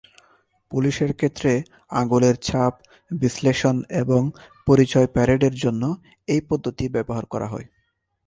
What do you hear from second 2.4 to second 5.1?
ছাপ বিশ্লেষণ এবং পরিচয়